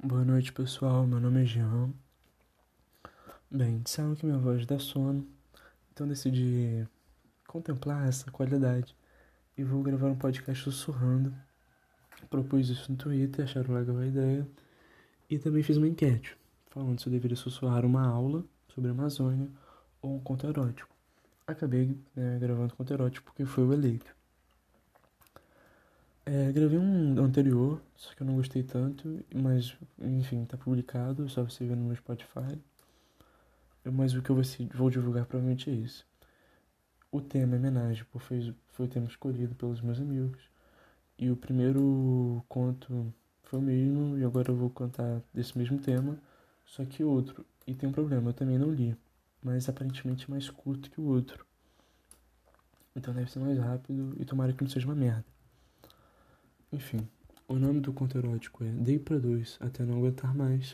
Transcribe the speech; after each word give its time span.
Boa 0.00 0.24
noite, 0.24 0.52
pessoal. 0.52 1.04
Meu 1.08 1.18
nome 1.18 1.42
é 1.42 1.44
Jean. 1.44 1.92
Bem, 3.50 3.80
disseram 3.80 4.14
que 4.14 4.24
minha 4.24 4.38
voz 4.38 4.64
dá 4.64 4.78
sono, 4.78 5.26
então 5.92 6.06
decidi 6.06 6.86
contemplar 7.48 8.06
essa 8.06 8.30
qualidade 8.30 8.94
e 9.56 9.64
vou 9.64 9.82
gravar 9.82 10.06
um 10.06 10.14
podcast 10.14 10.62
sussurrando. 10.62 11.34
Propus 12.30 12.70
isso 12.70 12.92
no 12.92 12.96
Twitter, 12.96 13.44
acharam 13.44 13.74
legal 13.74 13.98
a 13.98 14.06
ideia 14.06 14.48
e 15.28 15.36
também 15.36 15.64
fiz 15.64 15.76
uma 15.76 15.88
enquete 15.88 16.36
falando 16.70 17.00
se 17.00 17.08
eu 17.08 17.12
deveria 17.12 17.36
sussurrar 17.36 17.84
uma 17.84 18.06
aula 18.06 18.44
sobre 18.68 18.90
a 18.90 18.92
Amazônia 18.92 19.50
ou 20.00 20.14
um 20.14 20.20
conto 20.20 20.46
erótico. 20.46 20.94
Acabei 21.44 21.98
né, 22.14 22.38
gravando 22.38 22.72
conto 22.76 22.92
erótico 22.92 23.24
porque 23.24 23.44
foi 23.44 23.64
o 23.64 23.72
eleito. 23.72 24.14
É, 26.30 26.52
gravei 26.52 26.78
um 26.78 27.18
anterior, 27.24 27.80
só 27.96 28.14
que 28.14 28.20
eu 28.20 28.26
não 28.26 28.34
gostei 28.36 28.62
tanto, 28.62 29.24
mas 29.34 29.74
enfim, 29.98 30.44
tá 30.44 30.58
publicado, 30.58 31.26
só 31.26 31.42
você 31.42 31.64
ver 31.64 31.74
no 31.74 31.84
meu 31.86 31.96
Spotify. 31.96 32.60
Mas 33.82 34.12
o 34.12 34.20
que 34.20 34.28
eu 34.28 34.36
vou 34.74 34.90
divulgar 34.90 35.24
provavelmente 35.24 35.70
é 35.70 35.72
isso. 35.72 36.06
O 37.10 37.22
tema 37.22 37.54
é 37.56 37.58
homenagem, 37.58 38.04
foi, 38.18 38.54
foi 38.66 38.84
o 38.84 38.88
tema 38.90 39.06
escolhido 39.06 39.54
pelos 39.54 39.80
meus 39.80 39.98
amigos. 39.98 40.38
E 41.18 41.30
o 41.30 41.36
primeiro 41.36 42.44
conto 42.46 43.10
foi 43.44 43.58
o 43.58 43.62
mesmo, 43.62 44.18
e 44.18 44.24
agora 44.24 44.50
eu 44.50 44.56
vou 44.56 44.68
contar 44.68 45.22
desse 45.32 45.56
mesmo 45.56 45.78
tema, 45.78 46.18
só 46.66 46.84
que 46.84 47.02
outro. 47.02 47.42
E 47.66 47.74
tem 47.74 47.88
um 47.88 47.92
problema, 47.92 48.28
eu 48.28 48.34
também 48.34 48.58
não 48.58 48.70
li, 48.70 48.94
mas 49.42 49.66
aparentemente 49.66 50.30
mais 50.30 50.50
curto 50.50 50.90
que 50.90 51.00
o 51.00 51.04
outro. 51.04 51.46
Então 52.94 53.14
deve 53.14 53.30
ser 53.30 53.38
mais 53.38 53.58
rápido 53.58 54.14
e 54.20 54.26
tomara 54.26 54.52
que 54.52 54.62
não 54.62 54.70
seja 54.70 54.86
uma 54.86 54.94
merda. 54.94 55.37
Enfim, 56.70 57.08
o 57.48 57.54
nome 57.54 57.80
do 57.80 57.94
conto 57.94 58.18
erótico 58.18 58.62
é 58.62 58.68
Dei 58.68 58.98
para 58.98 59.18
dois 59.18 59.56
até 59.58 59.86
não 59.86 59.96
aguentar 59.96 60.34
mais. 60.34 60.72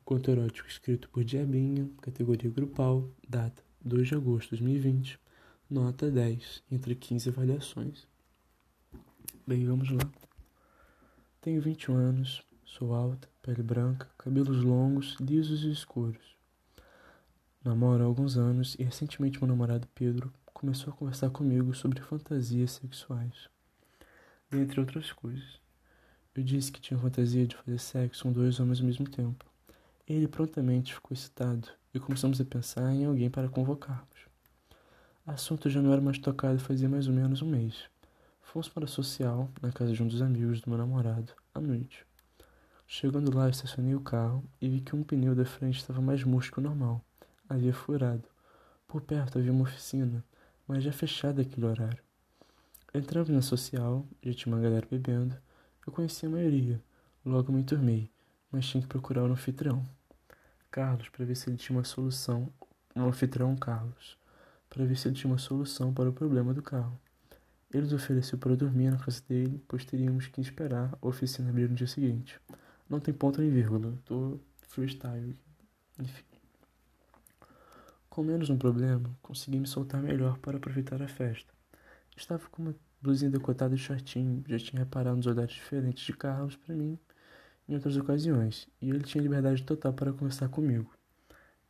O 0.00 0.04
conto 0.04 0.30
erótico 0.30 0.68
escrito 0.68 1.08
por 1.10 1.24
Diabinha, 1.24 1.90
categoria 2.00 2.48
grupal, 2.48 3.10
data 3.28 3.60
2 3.84 4.06
de 4.06 4.14
agosto 4.14 4.54
de 4.54 4.62
2020, 4.62 5.18
nota 5.68 6.08
10, 6.08 6.62
entre 6.70 6.94
15 6.94 7.30
avaliações. 7.30 8.06
Bem, 9.44 9.66
vamos 9.66 9.90
lá. 9.90 10.08
Tenho 11.40 11.60
21 11.60 11.96
anos, 11.96 12.40
sou 12.64 12.94
alta, 12.94 13.28
pele 13.42 13.62
branca, 13.62 14.08
cabelos 14.16 14.62
longos, 14.62 15.16
lisos 15.18 15.64
e 15.64 15.72
escuros. 15.72 16.36
Namoro 17.64 18.04
há 18.04 18.06
alguns 18.06 18.36
anos 18.36 18.76
e 18.78 18.84
recentemente 18.84 19.40
meu 19.40 19.48
namorado 19.48 19.88
Pedro 19.96 20.32
começou 20.54 20.92
a 20.92 20.96
conversar 20.96 21.30
comigo 21.30 21.74
sobre 21.74 22.00
fantasias 22.02 22.70
sexuais 22.70 23.48
dentre 24.50 24.80
outras 24.80 25.12
coisas. 25.12 25.60
Eu 26.34 26.42
disse 26.42 26.72
que 26.72 26.80
tinha 26.80 26.98
fantasia 26.98 27.46
de 27.46 27.56
fazer 27.56 27.78
sexo 27.78 28.22
com 28.22 28.32
dois 28.32 28.60
homens 28.60 28.80
ao 28.80 28.86
mesmo 28.86 29.08
tempo. 29.08 29.44
Ele 30.06 30.28
prontamente 30.28 30.94
ficou 30.94 31.14
excitado 31.14 31.68
e 31.92 32.00
começamos 32.00 32.40
a 32.40 32.44
pensar 32.44 32.92
em 32.92 33.04
alguém 33.04 33.28
para 33.28 33.48
convocarmos. 33.48 34.28
Assunto 35.26 35.68
já 35.68 35.82
não 35.82 35.92
era 35.92 36.00
mais 36.00 36.18
tocado 36.18 36.58
fazia 36.58 36.88
mais 36.88 37.06
ou 37.06 37.12
menos 37.12 37.42
um 37.42 37.50
mês. 37.50 37.84
Fomos 38.40 38.68
para 38.68 38.84
a 38.84 38.88
social, 38.88 39.50
na 39.60 39.70
casa 39.70 39.92
de 39.92 40.02
um 40.02 40.08
dos 40.08 40.22
amigos 40.22 40.62
do 40.62 40.70
meu 40.70 40.78
namorado, 40.78 41.32
à 41.54 41.60
noite. 41.60 42.06
Chegando 42.86 43.36
lá, 43.36 43.50
estacionei 43.50 43.94
o 43.94 44.00
carro 44.00 44.42
e 44.58 44.68
vi 44.70 44.80
que 44.80 44.96
um 44.96 45.02
pneu 45.02 45.34
da 45.34 45.44
frente 45.44 45.76
estava 45.76 46.00
mais 46.00 46.24
murcho 46.24 46.50
que 46.50 46.58
o 46.58 46.62
normal. 46.62 47.04
Havia 47.46 47.74
furado. 47.74 48.24
Por 48.86 49.02
perto 49.02 49.38
havia 49.38 49.52
uma 49.52 49.64
oficina, 49.64 50.24
mas 50.66 50.82
já 50.82 50.92
fechada 50.92 51.42
aquele 51.42 51.66
horário. 51.66 52.07
Entramos 52.94 53.28
na 53.28 53.42
social, 53.42 54.06
já 54.22 54.32
tinha 54.32 54.54
uma 54.54 54.62
galera 54.62 54.86
bebendo. 54.90 55.36
Eu 55.86 55.92
conheci 55.92 56.24
a 56.24 56.30
maioria, 56.30 56.82
logo 57.22 57.52
me 57.52 57.60
enturmei, 57.60 58.10
mas 58.50 58.66
tinha 58.66 58.80
que 58.80 58.88
procurar 58.88 59.24
o 59.24 59.28
um 59.28 59.32
anfitrião. 59.32 59.84
Carlos, 60.70 61.10
para 61.10 61.26
ver 61.26 61.34
se 61.34 61.50
ele 61.50 61.58
tinha 61.58 61.76
uma 61.76 61.84
solução. 61.84 62.50
Um 62.96 63.06
anfitrião 63.06 63.54
Carlos, 63.56 64.16
para 64.70 64.86
ver 64.86 64.96
se 64.96 65.06
ele 65.06 65.14
tinha 65.14 65.30
uma 65.30 65.38
solução 65.38 65.92
para 65.92 66.08
o 66.08 66.12
problema 66.14 66.54
do 66.54 66.62
carro. 66.62 66.98
Ele 67.70 67.82
nos 67.82 67.92
ofereceu 67.92 68.38
para 68.38 68.56
dormir 68.56 68.90
na 68.90 68.96
casa 68.96 69.22
dele, 69.28 69.62
pois 69.68 69.84
teríamos 69.84 70.26
que 70.26 70.40
esperar 70.40 70.96
a 71.00 71.06
oficina 71.06 71.50
abrir 71.50 71.68
no 71.68 71.76
dia 71.76 71.86
seguinte. 71.86 72.40
Não 72.88 72.98
tem 73.00 73.12
ponto 73.12 73.42
nem 73.42 73.50
vírgula, 73.50 73.92
tô 74.06 74.40
freestyle. 74.62 75.36
Enfim. 75.98 76.24
Com 78.08 78.22
menos 78.22 78.48
um 78.48 78.56
problema, 78.56 79.14
consegui 79.20 79.58
me 79.58 79.66
soltar 79.66 80.02
melhor 80.02 80.38
para 80.38 80.56
aproveitar 80.56 81.02
a 81.02 81.08
festa. 81.08 81.57
Estava 82.18 82.44
com 82.48 82.62
uma 82.62 82.74
blusinha 83.00 83.30
decotada 83.30 83.76
e 83.76 83.78
shortinho, 83.78 84.42
já 84.48 84.58
tinha 84.58 84.80
reparado 84.80 85.16
nos 85.16 85.26
olhares 85.28 85.54
diferentes 85.54 86.04
de 86.04 86.12
Carlos 86.12 86.56
para 86.56 86.74
mim 86.74 86.98
em 87.68 87.74
outras 87.74 87.96
ocasiões, 87.96 88.66
e 88.82 88.90
ele 88.90 89.04
tinha 89.04 89.22
liberdade 89.22 89.62
total 89.62 89.92
para 89.92 90.12
conversar 90.12 90.48
comigo. 90.48 90.90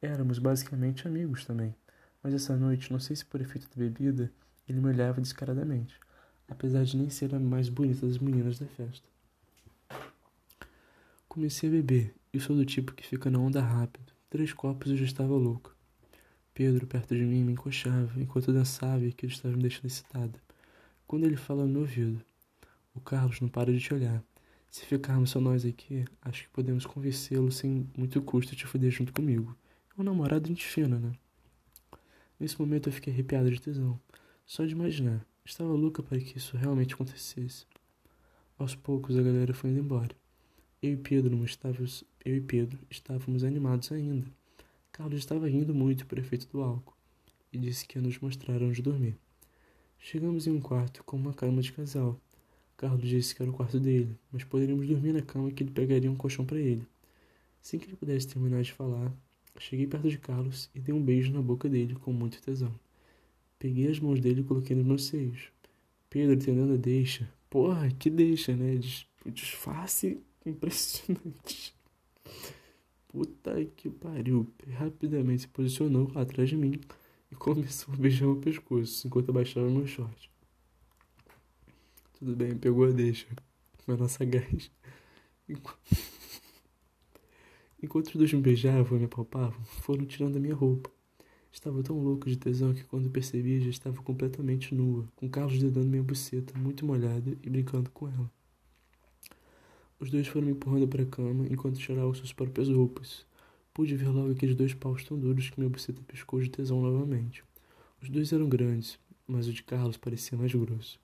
Éramos 0.01 0.39
basicamente 0.39 1.07
amigos 1.07 1.45
também, 1.45 1.75
mas 2.23 2.33
essa 2.33 2.57
noite, 2.57 2.91
não 2.91 2.99
sei 2.99 3.15
se 3.15 3.27
por 3.27 3.43
efeito 3.43 3.69
da 3.69 3.77
bebida, 3.77 4.33
ele 4.67 4.81
me 4.81 4.89
olhava 4.89 5.21
descaradamente, 5.21 6.01
apesar 6.49 6.83
de 6.85 6.97
nem 6.97 7.11
ser 7.11 7.35
a 7.35 7.39
mais 7.39 7.69
bonita 7.69 8.07
das 8.07 8.19
meninas 8.19 8.59
da 8.59 8.67
festa. 8.67 9.07
Comecei 11.29 11.69
a 11.69 11.73
beber, 11.73 12.15
e 12.33 12.41
sou 12.41 12.57
do 12.57 12.65
tipo 12.65 12.95
que 12.95 13.07
fica 13.07 13.31
na 13.31 13.39
onda 13.39 13.61
rápido. 13.61 14.15
Três 14.31 14.53
copos 14.55 14.91
eu 14.91 14.97
já 14.97 15.05
estava 15.05 15.35
louco. 15.35 15.77
Pedro, 16.59 16.89
perto 16.89 17.15
de 17.15 17.25
mim, 17.25 17.45
me 17.45 17.53
encoxava 17.53 18.21
enquanto 18.21 18.49
eu 18.49 18.55
dançava 18.55 19.05
e 19.05 19.11
aquilo 19.11 19.31
estava 19.31 19.55
me 19.55 19.63
deixando 19.63 19.87
excitada. 19.87 20.43
Quando 21.07 21.25
ele 21.25 21.37
fala 21.37 21.65
no 21.65 21.69
meu 21.69 21.81
ouvido: 21.83 22.21
O 22.93 23.01
Carlos 23.01 23.41
não 23.41 23.49
para 23.49 23.73
de 23.73 23.79
te 23.79 23.95
olhar. 23.95 24.21
Se 24.69 24.85
ficarmos 24.85 25.31
só 25.31 25.41
nós 25.41 25.65
aqui, 25.65 26.05
acho 26.21 26.43
que 26.43 26.49
podemos 26.49 26.85
convencê-lo 26.85 27.53
sem 27.53 27.89
muito 27.97 28.21
custo 28.23 28.57
de 28.57 28.59
te 28.59 28.67
foder 28.67 28.91
junto 28.91 29.13
comigo. 29.13 29.57
É 29.97 30.01
um 30.01 30.05
namorado 30.05 30.49
gente 30.49 30.67
fina, 30.67 30.99
né? 30.99 31.13
Nesse 32.41 32.59
momento 32.59 32.89
eu 32.89 32.93
fiquei 32.93 33.13
arrepiada 33.13 33.49
de 33.49 33.61
tesão. 33.61 33.97
Só 34.45 34.67
de 34.67 34.73
imaginar. 34.73 35.25
Estava 35.45 35.71
louca 35.71 36.03
para 36.03 36.19
que 36.19 36.39
isso 36.39 36.57
realmente 36.57 36.95
acontecesse. 36.95 37.67
Aos 38.59 38.75
poucos 38.75 39.17
a 39.17 39.23
galera 39.23 39.55
foi 39.55 39.71
indo 39.71 39.79
embora. 39.79 40.11
Eu 40.83 40.95
e 40.95 40.97
Pedro 40.97 41.45
estávamos, 41.45 42.03
eu 42.25 42.35
e 42.35 42.41
Pedro 42.41 42.81
estávamos 42.91 43.45
animados 43.45 43.93
ainda. 43.93 44.27
Carlos 44.99 45.21
estava 45.21 45.49
rindo 45.49 45.73
muito 45.73 46.05
por 46.07 46.19
efeito 46.19 46.49
do 46.49 46.61
álcool 46.61 46.93
e 47.53 47.57
disse 47.57 47.87
que 47.87 47.97
ia 47.97 48.03
nos 48.03 48.19
mostrar 48.19 48.61
onde 48.61 48.83
dormir. 48.83 49.17
Chegamos 49.97 50.49
em 50.49 50.51
um 50.51 50.61
quarto 50.61 51.05
com 51.05 51.17
uma 51.17 51.33
cama 51.33 51.63
de 51.63 51.73
casal. 51.73 52.21
Carlos 52.77 53.09
disse 53.09 53.33
que 53.33 53.41
era 53.41 53.49
o 53.49 53.55
quarto 53.55 53.79
dele, 53.79 54.19
mas 54.33 54.43
poderíamos 54.43 54.89
dormir 54.89 55.13
na 55.13 55.23
cama 55.23 55.53
que 55.53 55.63
ele 55.63 55.71
pegaria 55.71 56.11
um 56.11 56.17
colchão 56.17 56.45
para 56.45 56.59
ele. 56.59 56.85
Sem 57.63 57.79
que 57.79 57.87
ele 57.87 57.95
pudesse 57.95 58.27
terminar 58.27 58.61
de 58.61 58.73
falar, 58.73 59.15
cheguei 59.61 59.87
perto 59.87 60.11
de 60.11 60.19
Carlos 60.19 60.69
e 60.75 60.81
dei 60.81 60.93
um 60.93 61.01
beijo 61.01 61.33
na 61.33 61.41
boca 61.41 61.69
dele 61.69 61.95
com 61.95 62.13
muito 62.13 62.43
tesão. 62.43 62.75
Peguei 63.57 63.89
as 63.89 64.01
mãos 64.01 64.19
dele 64.19 64.41
e 64.41 64.45
coloquei 64.45 64.75
nos 64.75 64.85
meus 64.85 65.05
seios. 65.05 65.53
Pedro 66.11 66.35
entendendo 66.35 66.73
a 66.73 66.77
deixa. 66.77 67.33
Porra, 67.49 67.89
que 67.89 68.11
deixa, 68.11 68.57
né? 68.57 68.81
Disfarce 69.25 70.19
impressionante. 70.45 71.73
Puta 73.09 73.65
que 73.77 73.89
pariu. 73.89 74.47
Rapidamente 74.69 75.43
se 75.43 75.49
posicionou 75.49 76.11
atrás 76.15 76.49
de 76.49 76.57
mim 76.57 76.81
e 77.31 77.35
começou 77.37 77.95
a 77.95 77.97
beijar 77.97 78.27
meu 78.27 78.37
pescoço 78.37 79.07
enquanto 79.07 79.31
abaixava 79.31 79.69
meu 79.69 79.87
short. 79.87 80.31
Tudo 82.19 82.37
bem, 82.37 82.57
pegou 82.57 82.85
a 82.85 82.91
deixa. 82.91 83.27
Mas 83.87 83.99
nossa 83.99 84.25
gás. 84.25 84.71
Enquanto 87.81 88.09
os 88.09 88.17
dois 88.17 88.33
me 88.33 88.41
beijavam 88.41 88.97
e 88.97 89.01
me 89.01 89.07
apalpavam, 89.07 89.63
foram 89.65 90.05
tirando 90.05 90.37
a 90.37 90.41
minha 90.41 90.55
roupa. 90.55 90.91
Estava 91.51 91.83
tão 91.83 91.99
louco 91.99 92.29
de 92.29 92.37
tesão 92.37 92.75
que 92.75 92.85
quando 92.85 93.09
percebi 93.09 93.61
já 93.61 93.71
estava 93.71 94.03
completamente 94.03 94.75
nua, 94.75 95.09
com 95.15 95.29
Carlos 95.31 95.63
dedando 95.63 95.87
minha 95.87 96.03
buceta, 96.03 96.59
muito 96.59 96.85
molhada, 96.85 97.39
e 97.43 97.49
brincando 97.49 97.89
com 97.91 98.09
ela. 98.09 98.31
Os 100.01 100.11
dois 100.11 100.29
foram 100.29 100.47
me 100.47 100.53
empurrando 100.53 100.87
para 100.87 101.03
a 101.03 101.07
cama 101.07 101.47
enquanto 101.51 101.79
tiravam 101.79 102.15
suas 102.15 102.33
próprias 102.33 102.69
roupas. 102.69 103.27
Pude 103.75 103.97
ver 103.97 104.09
logo 104.09 104.31
aqueles 104.31 104.55
dois 104.55 104.73
paus 104.73 105.03
tão 105.05 105.19
duros 105.19 105.51
que 105.51 105.59
minha 105.59 105.69
buceta 105.69 106.01
piscou 106.07 106.41
de 106.41 106.49
tesão 106.49 106.81
novamente. 106.81 107.43
Os 108.01 108.09
dois 108.09 108.33
eram 108.33 108.49
grandes, 108.49 108.99
mas 109.27 109.49
o 109.49 109.53
de 109.53 109.63
Carlos 109.63 109.97
parecia 109.97 110.39
mais 110.39 110.55
grosso. 110.55 111.01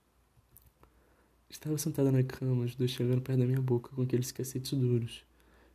Estava 1.50 1.76
sentada 1.76 2.12
na 2.12 2.22
cama, 2.22 2.64
os 2.64 2.74
dois 2.74 2.90
chegando 2.90 3.20
perto 3.20 3.40
da 3.40 3.46
minha 3.46 3.60
boca 3.60 3.90
com 3.94 4.02
aqueles 4.02 4.30
cacetes 4.30 4.72
duros. 4.72 5.24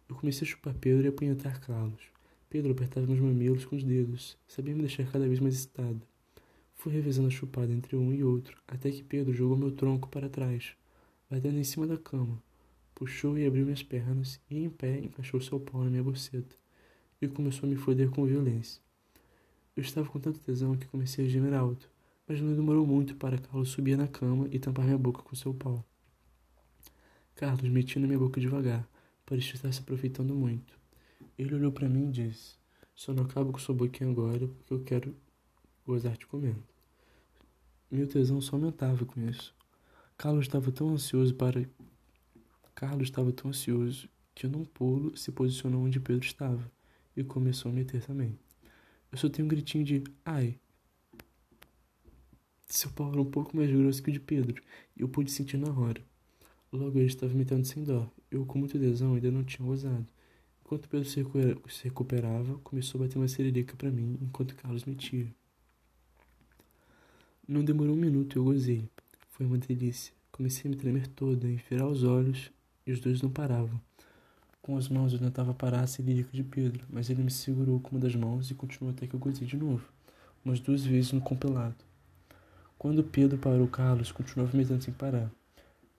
Eu 0.07 0.15
comecei 0.15 0.47
a 0.47 0.51
chupar 0.51 0.73
Pedro 0.73 1.05
e 1.05 1.09
apunhetar 1.09 1.59
Carlos. 1.59 2.01
Pedro 2.49 2.71
apertava 2.71 3.05
meus 3.05 3.19
mamilos 3.19 3.65
com 3.65 3.75
os 3.75 3.83
dedos, 3.83 4.37
sabia 4.47 4.73
me 4.73 4.81
deixar 4.81 5.05
cada 5.11 5.27
vez 5.27 5.39
mais 5.39 5.55
excitada. 5.55 6.01
Fui 6.73 6.91
revezando 6.93 7.27
a 7.27 7.31
chupada 7.31 7.71
entre 7.71 7.95
um 7.95 8.13
e 8.13 8.23
outro, 8.23 8.57
até 8.67 8.89
que 8.89 9.03
Pedro 9.03 9.33
jogou 9.33 9.57
meu 9.57 9.71
tronco 9.71 10.07
para 10.07 10.29
trás, 10.29 10.71
batendo 11.29 11.59
em 11.59 11.63
cima 11.63 11.85
da 11.85 11.97
cama. 11.97 12.41
Puxou 12.99 13.37
e 13.37 13.47
abriu 13.47 13.63
minhas 13.63 13.81
pernas 13.81 14.41
e, 14.49 14.57
em 14.57 14.69
pé, 14.69 14.99
encaixou 14.99 15.39
seu 15.39 15.57
pau 15.57 15.85
na 15.85 15.89
minha 15.89 16.03
boceta 16.03 16.53
e 17.21 17.29
começou 17.29 17.65
a 17.65 17.69
me 17.69 17.77
foder 17.77 18.09
com 18.09 18.25
violência. 18.25 18.81
Eu 19.73 19.81
estava 19.81 20.09
com 20.09 20.19
tanto 20.19 20.41
tesão 20.41 20.75
que 20.75 20.85
comecei 20.85 21.25
a 21.25 21.29
gemer 21.29 21.53
alto, 21.53 21.89
mas 22.27 22.41
não 22.41 22.53
demorou 22.53 22.85
muito 22.85 23.15
para 23.15 23.37
Carlos 23.37 23.69
subir 23.69 23.97
na 23.97 24.05
cama 24.05 24.49
e 24.51 24.59
tampar 24.59 24.83
minha 24.83 24.97
boca 24.97 25.21
com 25.21 25.33
seu 25.33 25.53
pau. 25.53 25.81
Carlos 27.35 27.69
metia 27.69 28.01
na 28.01 28.07
minha 28.07 28.19
boca 28.19 28.41
devagar, 28.41 28.85
parecia 29.25 29.55
estar 29.55 29.71
se 29.71 29.79
aproveitando 29.79 30.35
muito. 30.35 30.77
Ele 31.37 31.55
olhou 31.55 31.71
para 31.71 31.87
mim 31.87 32.09
e 32.09 32.11
disse: 32.11 32.57
Só 32.93 33.13
não 33.13 33.23
acabo 33.23 33.53
com 33.53 33.59
sua 33.59 33.73
boquinha 33.73 34.11
agora 34.11 34.45
porque 34.45 34.73
eu 34.73 34.83
quero 34.83 35.15
gozar 35.87 36.17
te 36.17 36.27
comendo. 36.27 36.61
Meu 37.89 38.05
tesão 38.05 38.41
só 38.41 38.57
aumentava 38.57 39.05
com 39.05 39.21
isso. 39.21 39.55
Carlos 40.17 40.47
estava 40.47 40.69
tão 40.69 40.89
ansioso 40.89 41.33
para. 41.33 41.65
Carlos 42.79 43.09
estava 43.09 43.29
tão 43.33 43.49
ansioso 43.49 44.07
que 44.33 44.47
num 44.47 44.63
pulo 44.63 45.13
se 45.17 45.33
posicionou 45.33 45.83
onde 45.83 45.99
Pedro 45.99 46.25
estava 46.25 46.71
e 47.13 47.21
começou 47.25 47.69
a 47.69 47.73
meter 47.75 48.01
também. 48.01 48.39
Eu 49.11 49.29
tenho 49.29 49.45
um 49.45 49.49
gritinho 49.49 49.83
de 49.83 50.01
ai. 50.23 50.57
Seu 52.67 52.89
pau 52.91 53.11
era 53.11 53.21
um 53.21 53.29
pouco 53.29 53.57
mais 53.57 53.69
grosso 53.69 54.01
que 54.01 54.09
o 54.09 54.13
de 54.13 54.19
Pedro 54.21 54.63
e 54.95 55.01
eu 55.01 55.09
pude 55.09 55.29
sentir 55.29 55.57
na 55.57 55.69
hora. 55.77 56.01
Logo 56.71 56.97
ele 56.97 57.07
estava 57.07 57.33
metendo 57.33 57.65
sem 57.65 57.83
dó. 57.83 58.09
Eu, 58.31 58.45
com 58.45 58.57
muito 58.57 58.79
tesão, 58.79 59.15
ainda 59.15 59.29
não 59.29 59.43
tinha 59.43 59.65
gozado. 59.67 60.07
Enquanto 60.61 60.87
Pedro 60.87 61.09
se 61.09 61.83
recuperava, 61.83 62.59
começou 62.59 63.01
a 63.01 63.03
bater 63.03 63.17
uma 63.17 63.27
sererica 63.27 63.75
para 63.75 63.91
mim, 63.91 64.17
enquanto 64.21 64.55
Carlos 64.55 64.85
metia. 64.85 65.27
Não 67.45 67.61
demorou 67.61 67.93
um 67.93 67.99
minuto 67.99 68.37
e 68.37 68.39
eu 68.39 68.45
gozei. 68.45 68.89
Foi 69.31 69.45
uma 69.45 69.57
delícia. 69.57 70.13
Comecei 70.31 70.71
a 70.71 70.73
me 70.73 70.77
tremer 70.77 71.07
toda, 71.07 71.45
a 71.45 71.51
enfiar 71.51 71.85
os 71.85 72.03
olhos, 72.03 72.49
e 72.89 72.91
os 72.91 72.99
dois 72.99 73.21
não 73.21 73.29
paravam. 73.29 73.79
Com 74.61 74.75
as 74.75 74.89
mãos 74.89 75.13
eu 75.13 75.19
tentava 75.19 75.53
parar 75.53 75.81
a 75.81 75.87
celíaca 75.87 76.31
de 76.33 76.43
Pedro, 76.43 76.85
mas 76.89 77.09
ele 77.09 77.23
me 77.23 77.31
segurou 77.31 77.79
com 77.79 77.91
uma 77.91 77.99
das 77.99 78.15
mãos 78.15 78.49
e 78.49 78.55
continuou 78.55 78.93
até 78.93 79.07
que 79.07 79.13
eu 79.13 79.19
gozei 79.19 79.47
de 79.47 79.55
novo, 79.55 79.87
umas 80.43 80.59
duas 80.59 80.83
vezes 80.83 81.11
no 81.11 81.21
compilado. 81.21 81.75
Quando 82.77 83.03
Pedro 83.03 83.37
parou, 83.37 83.67
Carlos 83.67 84.11
continuava 84.11 84.57
metendo 84.57 84.83
sem 84.83 84.93
parar. 84.93 85.31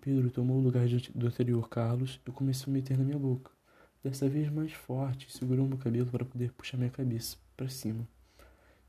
Pedro 0.00 0.30
tomou 0.30 0.58
o 0.58 0.60
lugar 0.60 0.86
do 1.14 1.26
anterior 1.26 1.68
Carlos 1.68 2.20
e 2.26 2.30
começou 2.30 2.70
a 2.70 2.74
meter 2.74 2.98
na 2.98 3.04
minha 3.04 3.18
boca. 3.18 3.50
Dessa 4.02 4.28
vez 4.28 4.50
mais 4.50 4.72
forte, 4.72 5.30
segurou 5.30 5.68
meu 5.68 5.78
cabelo 5.78 6.10
para 6.10 6.24
poder 6.24 6.52
puxar 6.52 6.78
minha 6.78 6.90
cabeça 6.90 7.36
para 7.56 7.68
cima 7.68 8.08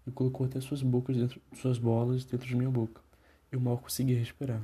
e 0.07 0.11
colocou 0.11 0.45
até 0.45 0.59
suas 0.59 0.81
bocas 0.81 1.17
dentro, 1.17 1.41
suas 1.53 1.77
bolas 1.77 2.25
dentro 2.25 2.47
de 2.47 2.55
minha 2.55 2.71
boca. 2.71 3.01
Eu 3.51 3.59
mal 3.59 3.77
conseguia 3.77 4.17
respirar. 4.17 4.61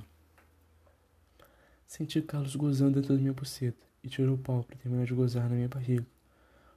Senti 1.87 2.21
Carlos 2.21 2.53
gozando 2.57 2.95
dentro 2.95 3.15
da 3.15 3.19
minha 3.19 3.31
buceta 3.31 3.81
e 4.03 4.09
tirou 4.09 4.35
o 4.35 4.37
pau 4.37 4.61
para 4.61 4.75
terminar 4.75 5.05
de 5.05 5.13
gozar 5.13 5.49
na 5.49 5.55
minha 5.55 5.69
barriga. 5.69 6.05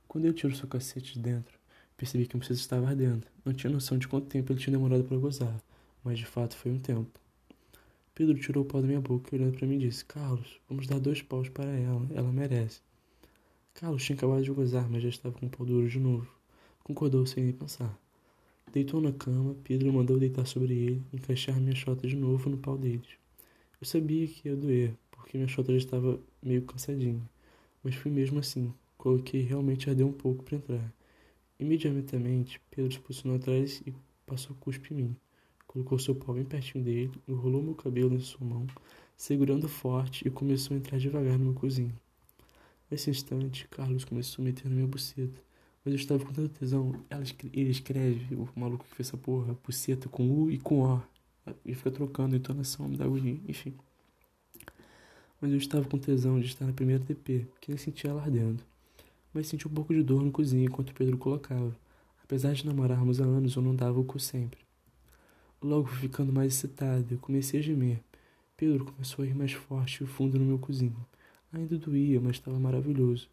Quando 0.06 0.24
eu 0.24 0.32
tiro 0.32 0.54
seu 0.54 0.68
cacete 0.68 1.14
de 1.14 1.18
dentro, 1.18 1.58
percebi 1.96 2.28
que 2.28 2.36
a 2.36 2.38
buceta 2.38 2.60
estava 2.60 2.86
ardendo. 2.86 3.26
Não 3.44 3.52
tinha 3.52 3.72
noção 3.72 3.98
de 3.98 4.06
quanto 4.06 4.28
tempo 4.28 4.52
ele 4.52 4.60
tinha 4.60 4.76
demorado 4.76 5.02
para 5.02 5.16
gozar, 5.18 5.60
mas 6.04 6.16
de 6.16 6.24
fato 6.24 6.56
foi 6.56 6.70
um 6.70 6.78
tempo. 6.78 7.10
Pedro 8.14 8.38
tirou 8.38 8.62
o 8.62 8.66
pau 8.66 8.80
da 8.80 8.86
minha 8.86 9.00
boca 9.00 9.34
e 9.34 9.38
olhando 9.38 9.58
para 9.58 9.66
mim 9.66 9.78
disse: 9.78 10.04
Carlos, 10.04 10.60
vamos 10.68 10.86
dar 10.86 11.00
dois 11.00 11.20
paus 11.20 11.48
para 11.48 11.70
ela, 11.70 12.06
ela 12.14 12.32
merece. 12.32 12.80
Carlos 13.74 14.04
tinha 14.04 14.16
acabado 14.16 14.44
de 14.44 14.52
gozar, 14.52 14.88
mas 14.88 15.02
já 15.02 15.08
estava 15.08 15.36
com 15.36 15.46
o 15.46 15.50
pau 15.50 15.66
duro 15.66 15.88
de 15.88 15.98
novo. 15.98 16.32
Concordou 16.84 17.26
sem 17.26 17.42
nem 17.42 17.52
pensar. 17.52 17.98
Deitou 18.72 19.00
na 19.00 19.12
cama, 19.12 19.56
Pedro 19.64 19.92
mandou 19.92 20.20
deitar 20.20 20.46
sobre 20.46 20.72
ele 20.72 21.02
e 21.12 21.16
encaixar 21.16 21.60
minha 21.60 21.74
chota 21.74 22.06
de 22.06 22.14
novo 22.14 22.48
no 22.48 22.56
pau 22.56 22.78
deles. 22.78 23.18
Eu 23.80 23.86
sabia 23.86 24.26
que 24.28 24.46
ia 24.46 24.54
doer, 24.54 24.94
porque 25.10 25.38
minha 25.38 25.48
chota 25.48 25.72
já 25.72 25.78
estava 25.78 26.20
meio 26.42 26.62
cansadinha, 26.62 27.22
mas 27.82 27.94
fui 27.94 28.10
mesmo 28.10 28.38
assim. 28.38 28.74
Coloquei 28.98 29.40
realmente 29.40 29.88
arder 29.88 30.06
um 30.06 30.12
pouco 30.12 30.44
para 30.44 30.56
entrar. 30.56 30.94
Imediatamente, 31.58 32.60
Pedro 32.70 32.92
se 32.92 33.00
posicionou 33.00 33.38
atrás 33.38 33.82
e 33.86 33.94
passou 34.26 34.54
cuspe 34.56 34.92
em 34.92 34.96
mim. 34.96 35.16
Colocou 35.66 35.98
seu 35.98 36.14
pau 36.14 36.34
bem 36.34 36.44
pertinho 36.44 36.84
dele, 36.84 37.12
enrolou 37.26 37.62
meu 37.62 37.74
cabelo 37.74 38.14
em 38.14 38.20
sua 38.20 38.46
mão, 38.46 38.66
segurando 39.16 39.66
forte 39.66 40.28
e 40.28 40.30
começou 40.30 40.74
a 40.74 40.78
entrar 40.78 40.98
devagar 40.98 41.38
no 41.38 41.46
meu 41.46 41.54
cozinho. 41.54 41.98
Nesse 42.90 43.08
instante, 43.08 43.66
Carlos 43.68 44.04
começou 44.04 44.42
a 44.42 44.44
meter 44.44 44.68
na 44.68 44.74
minha 44.74 44.86
buceta. 44.86 45.40
Mas 45.82 45.94
eu 45.94 46.00
estava 46.00 46.22
com 46.22 46.32
tanta 46.34 46.58
tesão. 46.58 46.92
Ela, 47.08 47.24
ele 47.54 47.70
escreve, 47.70 48.34
o 48.34 48.46
maluco 48.54 48.84
que 48.84 48.94
fez 48.94 49.08
essa 49.08 49.16
porra, 49.16 49.56
buceta 49.64 50.06
com 50.08 50.28
U 50.28 50.50
e 50.50 50.58
com 50.58 50.82
O. 50.82 51.02
E 51.64 51.74
fica 51.74 51.90
trocando 51.90 52.36
entonação, 52.36 52.88
me 52.88 52.96
dá 52.96 53.04
agonia, 53.04 53.40
enfim. 53.48 53.74
Mas 55.40 55.52
eu 55.52 55.58
estava 55.58 55.88
com 55.88 55.98
tesão 55.98 56.38
de 56.38 56.46
estar 56.46 56.66
na 56.66 56.72
primeira 56.72 57.02
TP, 57.02 57.46
que 57.60 57.70
nem 57.70 57.78
sentia 57.78 58.10
ela 58.10 58.22
ardendo. 58.22 58.62
Mas 59.32 59.46
senti 59.46 59.66
um 59.66 59.70
pouco 59.70 59.94
de 59.94 60.02
dor 60.02 60.22
no 60.22 60.30
cozinho 60.30 60.66
enquanto 60.66 60.92
Pedro 60.92 61.16
colocava. 61.16 61.74
Apesar 62.22 62.52
de 62.52 62.66
namorarmos 62.66 63.20
há 63.20 63.24
anos, 63.24 63.56
eu 63.56 63.62
não 63.62 63.74
dava 63.74 63.98
o 63.98 64.04
cu 64.04 64.18
sempre. 64.18 64.60
Logo 65.62 65.88
ficando 65.88 66.32
mais 66.32 66.54
excitado 66.54 67.14
e 67.14 67.16
comecei 67.16 67.60
a 67.60 67.62
gemer. 67.62 68.00
Pedro 68.56 68.84
começou 68.84 69.24
a 69.24 69.28
ir 69.28 69.34
mais 69.34 69.52
forte 69.52 70.04
e 70.04 70.06
fundo 70.06 70.38
no 70.38 70.44
meu 70.44 70.58
cozinho. 70.58 70.96
Ainda 71.52 71.78
doía, 71.78 72.20
mas 72.20 72.36
estava 72.36 72.58
maravilhoso. 72.58 73.28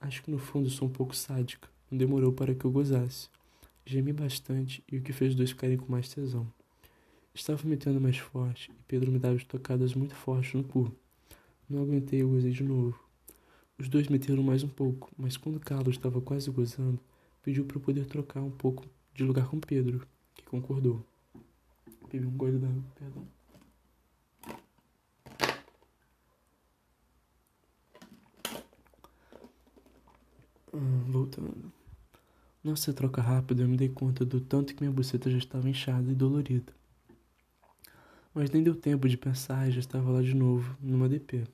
Acho 0.00 0.22
que 0.22 0.30
no 0.30 0.38
fundo 0.38 0.68
sou 0.68 0.88
um 0.88 0.90
pouco 0.90 1.14
sádica. 1.14 1.68
Não 1.90 1.96
demorou 1.96 2.32
para 2.32 2.54
que 2.54 2.64
eu 2.64 2.70
gozasse. 2.70 3.28
Gemi 3.86 4.12
bastante 4.12 4.82
e 4.90 4.98
o 4.98 5.02
que 5.02 5.12
fez 5.12 5.30
os 5.30 5.36
dois 5.36 5.50
ficarem 5.50 5.76
com 5.76 5.90
mais 5.90 6.08
tesão. 6.08 6.46
Estava 7.34 7.68
metendo 7.68 8.00
mais 8.00 8.16
forte 8.16 8.70
e 8.70 8.82
Pedro 8.84 9.10
me 9.10 9.18
dava 9.18 9.36
tocadas 9.40 9.92
muito 9.92 10.14
fortes 10.14 10.54
no 10.54 10.62
cu. 10.62 10.94
Não 11.68 11.82
aguentei 11.82 12.20
e 12.20 12.24
gozei 12.24 12.52
de 12.52 12.62
novo. 12.62 12.96
Os 13.76 13.88
dois 13.88 14.06
meteram 14.06 14.40
mais 14.40 14.62
um 14.62 14.68
pouco, 14.68 15.10
mas 15.18 15.36
quando 15.36 15.58
Carlos 15.58 15.96
estava 15.96 16.20
quase 16.20 16.48
gozando, 16.48 17.00
pediu 17.42 17.64
para 17.64 17.76
eu 17.76 17.80
poder 17.80 18.06
trocar 18.06 18.40
um 18.40 18.52
pouco 18.52 18.86
de 19.12 19.24
lugar 19.24 19.48
com 19.48 19.58
Pedro, 19.58 20.06
que 20.32 20.44
concordou. 20.44 21.04
Bebi 22.10 22.24
um 22.24 22.36
gole 22.36 22.56
d'água, 22.56 22.84
perdão. 22.94 23.26
Ah, 30.72 31.04
voltando. 31.08 31.72
Nessa 32.62 32.92
troca 32.92 33.20
rápida 33.20 33.62
eu 33.62 33.68
me 33.68 33.76
dei 33.76 33.88
conta 33.88 34.24
do 34.24 34.40
tanto 34.40 34.72
que 34.72 34.80
minha 34.80 34.92
buceta 34.92 35.28
já 35.28 35.38
estava 35.38 35.68
inchada 35.68 36.12
e 36.12 36.14
dolorida. 36.14 36.72
Mas 38.34 38.50
nem 38.50 38.64
deu 38.64 38.74
tempo 38.74 39.08
de 39.08 39.16
pensar 39.16 39.68
e 39.68 39.70
já 39.70 39.78
estava 39.78 40.10
lá 40.10 40.20
de 40.20 40.34
novo, 40.34 40.76
numa 40.80 41.08
DP. 41.08 41.46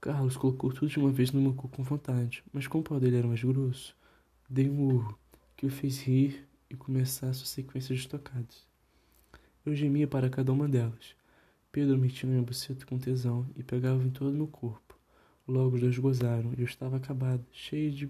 Carlos 0.00 0.36
colocou 0.36 0.72
tudo 0.72 0.88
de 0.88 1.00
uma 1.00 1.10
vez 1.10 1.32
no 1.32 1.40
meu 1.40 1.52
cu 1.52 1.68
com 1.68 1.82
vontade, 1.82 2.44
mas 2.52 2.68
como 2.68 2.82
o 2.82 2.84
pau 2.84 3.00
dele 3.00 3.16
era 3.16 3.26
mais 3.26 3.42
grosso, 3.42 3.96
dei 4.48 4.70
um 4.70 4.84
urro, 4.84 5.18
que 5.56 5.66
o 5.66 5.68
fez 5.68 6.00
rir 6.00 6.46
e 6.70 6.76
começar 6.76 7.30
a 7.30 7.32
sua 7.32 7.46
sequência 7.46 7.92
de 7.92 8.06
tocadas. 8.06 8.64
Eu 9.64 9.74
gemia 9.74 10.06
para 10.06 10.30
cada 10.30 10.52
uma 10.52 10.68
delas. 10.68 11.16
Pedro 11.72 11.98
metia 11.98 12.28
minha 12.28 12.40
buceta 12.40 12.86
com 12.86 12.98
tesão 12.98 13.44
e 13.56 13.64
pegava 13.64 14.04
em 14.04 14.10
todo 14.10 14.30
o 14.30 14.36
meu 14.36 14.46
corpo. 14.46 14.96
Logo 15.48 15.74
os 15.74 15.80
dois 15.80 15.98
gozaram 15.98 16.52
e 16.56 16.60
eu 16.60 16.66
estava 16.66 16.98
acabado, 16.98 17.44
cheio 17.50 17.90
de 17.90 18.08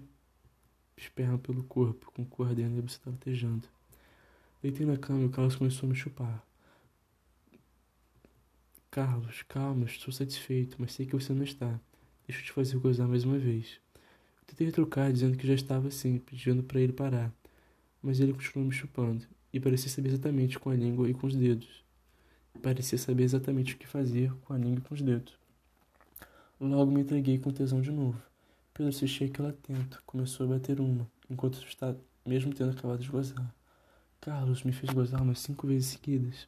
esperma 0.95 1.39
pelo 1.39 1.63
corpo, 1.63 2.11
com 2.11 2.21
o 2.21 2.51
e 2.51 2.81
você 2.81 2.99
latejando. 3.07 3.67
Deitei 4.61 4.85
na 4.85 4.97
cama 4.97 5.21
e 5.21 5.25
o 5.25 5.29
Carlos 5.29 5.55
começou 5.55 5.87
a 5.87 5.89
me 5.89 5.95
chupar. 5.95 6.46
Carlos, 8.97 9.43
calma, 9.43 9.85
estou 9.85 10.11
satisfeito, 10.11 10.75
mas 10.79 10.93
sei 10.93 11.05
que 11.05 11.13
você 11.13 11.31
não 11.31 11.43
está. 11.43 11.79
Deixa 12.27 12.41
eu 12.41 12.45
te 12.45 12.51
fazer 12.51 12.79
gozar 12.79 13.07
mais 13.07 13.23
uma 13.25 13.37
vez. 13.37 13.79
Eu 13.93 14.47
tentei 14.47 14.65
retrucar, 14.65 15.13
dizendo 15.13 15.37
que 15.37 15.45
já 15.45 15.53
estava 15.53 15.89
assim, 15.89 16.17
pedindo 16.17 16.63
para 16.63 16.81
ele 16.81 16.91
parar. 16.91 17.31
Mas 18.01 18.19
ele 18.19 18.33
continuou 18.33 18.67
me 18.67 18.73
chupando, 18.73 19.23
e 19.53 19.59
parecia 19.59 19.87
saber 19.87 20.09
exatamente 20.09 20.57
com 20.57 20.71
a 20.71 20.75
língua 20.75 21.07
e 21.07 21.13
com 21.13 21.27
os 21.27 21.35
dedos. 21.35 21.85
Parecia 22.59 22.97
saber 22.97 23.21
exatamente 23.21 23.75
o 23.75 23.77
que 23.77 23.85
fazer 23.85 24.33
com 24.37 24.53
a 24.53 24.57
língua 24.57 24.79
e 24.79 24.81
com 24.81 24.95
os 24.95 25.01
dedos. 25.03 25.37
Logo 26.59 26.91
me 26.91 27.01
entreguei 27.01 27.37
com 27.37 27.51
tesão 27.51 27.81
de 27.81 27.91
novo. 27.91 28.19
Pedro 28.73 28.89
assistia 28.89 29.27
aquilo 29.27 29.49
atento. 29.49 30.01
Começou 30.07 30.47
a 30.47 30.57
bater 30.57 30.81
uma, 30.81 31.07
enquanto 31.29 31.63
está, 31.63 31.95
mesmo 32.25 32.51
tendo 32.51 32.71
acabado 32.71 33.03
de 33.03 33.09
gozar. 33.09 33.53
Carlos 34.19 34.63
me 34.63 34.71
fez 34.71 34.91
gozar 34.91 35.21
umas 35.21 35.37
cinco 35.37 35.67
vezes 35.67 35.89
seguidas. 35.89 36.47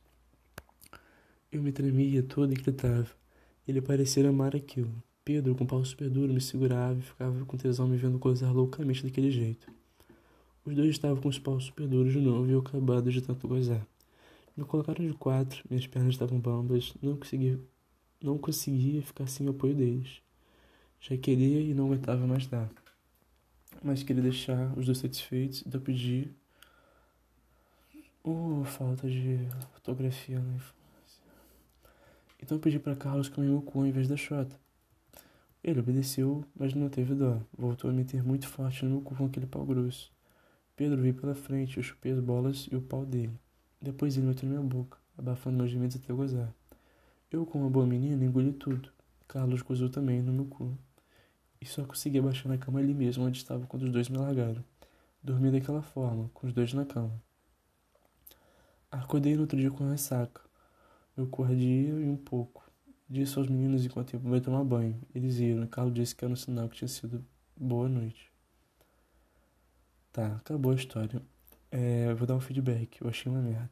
Eu 1.51 1.63
me 1.63 1.71
tremia 1.71 2.21
toda 2.21 2.53
e 2.53 2.55
gritava. 2.55 3.09
Ele 3.67 3.81
parecia 3.81 4.29
amar 4.29 4.55
aquilo. 4.55 4.93
Pedro, 5.25 5.55
com 5.55 5.65
pau 5.65 5.83
super 5.83 6.07
duro, 6.07 6.31
me 6.31 6.39
segurava 6.39 6.99
e 6.99 7.01
ficava 7.01 7.43
com 7.43 7.57
tesão 7.57 7.87
me 7.87 7.97
vendo 7.97 8.19
gozar 8.19 8.53
loucamente 8.53 9.03
daquele 9.03 9.31
jeito. 9.31 9.71
Os 10.63 10.75
dois 10.75 10.89
estavam 10.89 11.19
com 11.19 11.27
os 11.27 11.39
paus 11.39 11.63
super 11.63 11.87
duros 11.87 12.13
de 12.13 12.19
novo 12.19 12.47
e 12.47 12.51
eu 12.51 12.59
acabado 12.59 13.11
de 13.11 13.19
tanto 13.19 13.47
gozar. 13.47 13.83
Me 14.55 14.63
colocaram 14.63 15.03
de 15.03 15.13
quatro, 15.13 15.63
minhas 15.67 15.87
pernas 15.87 16.13
estavam 16.13 16.39
bambas, 16.39 16.93
não 17.01 17.17
conseguia, 17.17 17.59
não 18.21 18.37
conseguia 18.37 19.01
ficar 19.01 19.25
sem 19.25 19.47
o 19.47 19.49
apoio 19.49 19.73
deles. 19.73 20.21
Já 21.01 21.17
queria 21.17 21.61
e 21.61 21.73
não 21.73 21.87
aguentava 21.87 22.27
mais 22.27 22.45
dar. 22.45 22.69
Mas 23.83 24.03
queria 24.03 24.21
deixar 24.21 24.77
os 24.77 24.85
dois 24.85 24.99
satisfeitos, 24.99 25.63
então 25.65 25.81
pedi. 25.81 26.29
Oh, 28.23 28.63
falta 28.65 29.09
de 29.09 29.47
fotografia 29.73 30.39
na 30.39 30.59
Então 32.41 32.59
pedi 32.59 32.79
para 32.79 32.95
Carlos 32.95 33.29
comer 33.29 33.47
meu 33.47 33.61
cu 33.61 33.85
em 33.85 33.91
vez 33.91 34.07
da 34.07 34.15
Xota. 34.17 34.59
Ele 35.63 35.79
obedeceu, 35.81 36.43
mas 36.55 36.73
não 36.73 36.89
teve 36.89 37.13
dó. 37.13 37.41
Voltou 37.57 37.89
a 37.89 37.93
meter 37.93 38.23
muito 38.23 38.47
forte 38.47 38.85
no 38.85 38.91
meu 38.91 39.01
cu 39.01 39.15
com 39.15 39.25
aquele 39.25 39.45
pau 39.45 39.65
grosso. 39.65 40.11
Pedro 40.75 41.01
veio 41.01 41.13
pela 41.13 41.35
frente, 41.35 41.77
eu 41.77 41.83
chupei 41.83 42.13
as 42.13 42.19
bolas 42.19 42.69
e 42.71 42.75
o 42.75 42.81
pau 42.81 43.05
dele. 43.05 43.37
Depois 43.81 44.15
ele 44.15 44.27
meteu 44.27 44.47
na 44.47 44.55
minha 44.55 44.69
boca, 44.69 44.97
abafando 45.17 45.57
meus 45.57 45.69
gemidos 45.69 45.97
até 45.97 46.13
gozar. 46.13 46.53
Eu, 47.29 47.45
como 47.45 47.65
uma 47.65 47.69
boa 47.69 47.85
menina, 47.85 48.23
engoli 48.23 48.53
tudo. 48.53 48.89
Carlos 49.27 49.61
gozou 49.61 49.89
também 49.89 50.21
no 50.21 50.31
meu 50.33 50.45
cu. 50.45 50.75
e 51.61 51.65
só 51.65 51.83
consegui 51.83 52.21
baixar 52.21 52.47
na 52.49 52.57
cama 52.57 52.79
ali 52.79 52.93
mesmo 52.93 53.25
onde 53.25 53.37
estava 53.37 53.67
quando 53.67 53.83
os 53.83 53.91
dois 53.91 54.07
me 54.09 54.17
largaram. 54.17 54.63
Dormi 55.21 55.51
daquela 55.51 55.81
forma, 55.81 56.29
com 56.33 56.47
os 56.47 56.53
dois 56.53 56.73
na 56.73 56.85
cama. 56.85 57.21
Acordei 58.89 59.35
no 59.35 59.41
outro 59.41 59.59
dia 59.59 59.69
com 59.69 59.89
ressaca. 59.89 60.41
Eu 61.19 61.27
cordia 61.27 61.89
e 61.89 62.09
um 62.09 62.15
pouco. 62.15 62.63
Disse 63.09 63.37
aos 63.37 63.49
meninos 63.49 63.85
enquanto 63.85 64.13
eu 64.13 64.35
ia 64.35 64.39
tomar 64.39 64.63
banho. 64.63 64.97
Eles 65.13 65.37
iram. 65.37 65.67
Carlos 65.67 65.93
disse 65.93 66.15
que 66.15 66.23
era 66.23 66.31
um 66.31 66.37
sinal 66.37 66.69
que 66.69 66.77
tinha 66.77 66.87
sido 66.87 67.25
boa 67.57 67.89
noite. 67.89 68.31
Tá, 70.13 70.37
acabou 70.37 70.71
a 70.71 70.75
história. 70.75 71.21
É, 71.69 72.13
vou 72.13 72.25
dar 72.25 72.35
um 72.35 72.39
feedback. 72.39 73.01
Eu 73.01 73.09
achei 73.09 73.29
uma 73.29 73.41
merda. 73.41 73.69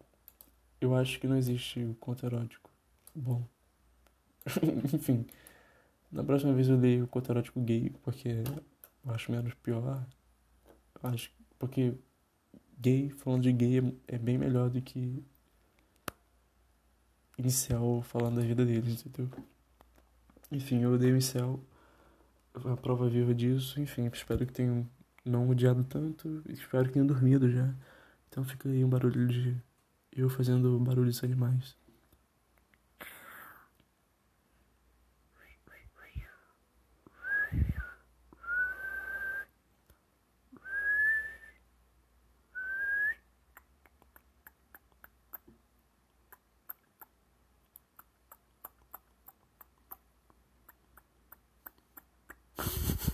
Eu 0.81 0.93
acho 0.93 1.21
que 1.21 1.25
não 1.25 1.37
existe 1.37 1.95
conto 2.01 2.25
erótico. 2.25 2.69
Bom. 3.15 3.41
Enfim. 4.93 5.25
Na 6.11 6.25
próxima 6.25 6.51
vez 6.51 6.67
eu 6.67 6.77
leio 6.77 7.05
o 7.05 7.07
conto 7.07 7.31
erótico 7.31 7.61
gay, 7.61 7.91
porque 8.03 8.43
eu 9.05 9.13
acho 9.13 9.31
menos 9.31 9.53
pior. 9.53 10.05
Eu 11.01 11.09
acho 11.11 11.31
porque 11.57 11.93
gay, 12.77 13.09
falando 13.09 13.43
de 13.43 13.53
gay, 13.53 13.97
é 14.05 14.17
bem 14.17 14.37
melhor 14.37 14.69
do 14.69 14.81
que 14.81 15.23
inicial 17.37 18.01
falando 18.01 18.37
da 18.37 18.41
vida 18.41 18.65
deles, 18.65 19.05
entendeu? 19.05 19.29
Enfim, 20.51 20.81
eu 20.81 20.93
odeio 20.93 21.15
incel, 21.15 21.59
a 22.53 22.77
prova 22.77 23.07
viva 23.09 23.33
disso, 23.33 23.79
enfim, 23.79 24.05
espero 24.07 24.45
que 24.45 24.53
tenham 24.53 24.87
não 25.25 25.49
odiado 25.49 25.83
tanto, 25.83 26.41
espero 26.49 26.85
que 26.85 26.93
tenham 26.93 27.05
dormido 27.05 27.49
já. 27.51 27.73
Então 28.29 28.43
fica 28.43 28.69
aí 28.69 28.83
um 28.83 28.89
barulho 28.89 29.27
de 29.27 29.55
eu 30.15 30.29
fazendo 30.29 30.79
barulhos 30.79 31.23
animais. 31.23 31.75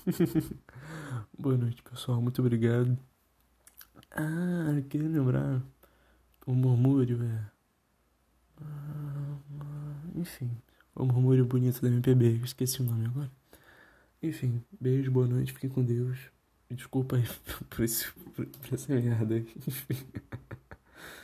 Boa 1.38 1.57
noite, 1.57 1.81
pessoal. 1.81 2.22
Muito 2.22 2.41
obrigado. 2.41 2.98
Ah, 4.12 4.81
queria 4.89 5.07
lembrar. 5.07 5.62
O 6.45 6.53
murmúrio 6.53 7.24
é. 7.24 7.51
Enfim, 10.15 10.51
o 10.93 11.05
murmúrio 11.05 11.45
bonito 11.45 11.81
da 11.81 11.88
MPB. 11.88 12.41
esqueci 12.43 12.81
o 12.81 12.86
nome 12.86 13.05
agora. 13.05 13.31
Enfim, 14.22 14.62
beijo, 14.79 15.12
boa 15.12 15.27
noite, 15.27 15.53
fiquem 15.53 15.69
com 15.69 15.83
Deus. 15.83 16.17
Desculpa 16.69 17.15
aí 17.15 17.24
por, 17.69 17.83
esse, 17.83 18.12
por 18.12 18.48
essa 18.74 18.93
merda. 18.93 19.38
Enfim. 19.38 20.05